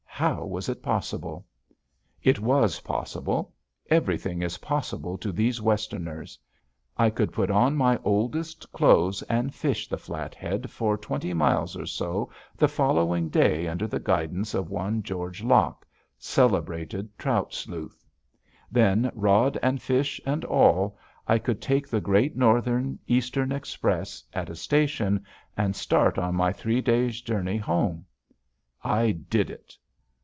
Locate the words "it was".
2.21-2.81